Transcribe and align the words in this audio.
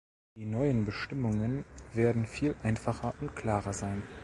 Die 0.35 0.47
neuen 0.47 0.83
Bestimmungen 0.83 1.63
werden 1.93 2.25
viel 2.25 2.55
einfacher 2.63 3.13
und 3.21 3.35
klarer 3.35 3.71
sein. 3.71 4.01